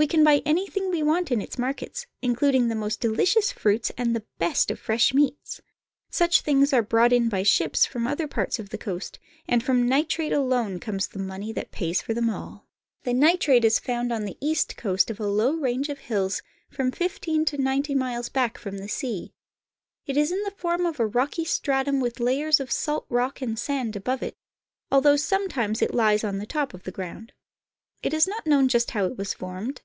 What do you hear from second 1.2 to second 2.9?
in its markets, including the